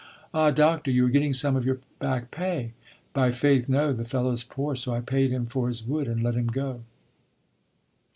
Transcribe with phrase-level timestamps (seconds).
[0.33, 0.89] "Ah, doctor!
[0.89, 2.71] you are getting some of your back pay."
[3.13, 3.69] "By faith!
[3.69, 6.47] no; the fellow is poor, so I paid him for his wood, and let him
[6.47, 6.81] go."